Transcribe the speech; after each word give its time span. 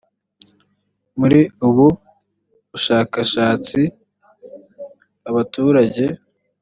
muri 1.19 1.39
ubu 1.67 1.87
bushakashatsi 2.71 3.81
abaturage 5.29 6.05